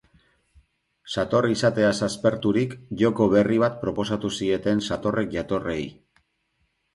[1.15, 5.79] Sator izateaz asperturik, joko berri bat proposatu zieten satorrek jatorrei.